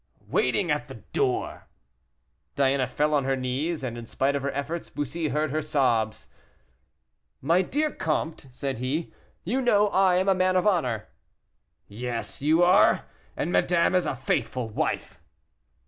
[0.27, 1.67] "Waiting at the door."
[2.55, 6.27] Diana fell on her knees, and in spite of her efforts Bussy heard her sobs.
[7.39, 11.07] "My dear comte," said he, "you know I am a man of honor."
[11.87, 13.05] "Yes, you are,
[13.37, 15.19] and madame is a faithful wife."